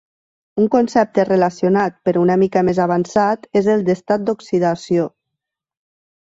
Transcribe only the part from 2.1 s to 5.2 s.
una mica més avançat, és el d'estat d'oxidació.